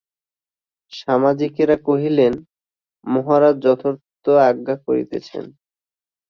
সামাজিকেরা 0.93 1.75
কহিলেন, 1.87 2.33
মহারাজ 3.05 3.55
যথার্থ 3.65 4.25
আজ্ঞা 4.49 4.75
করিতেছেন। 4.85 5.45